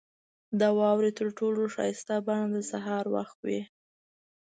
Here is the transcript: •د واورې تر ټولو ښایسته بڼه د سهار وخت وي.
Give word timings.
•د 0.59 0.61
واورې 0.79 1.11
تر 1.19 1.27
ټولو 1.37 1.61
ښایسته 1.75 2.15
بڼه 2.27 2.47
د 2.55 2.57
سهار 2.71 3.05
وخت 3.15 3.37
وي. 3.47 3.61